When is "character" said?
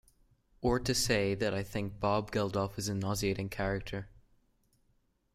3.49-4.09